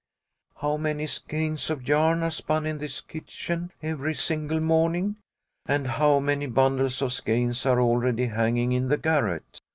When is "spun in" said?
2.31-2.79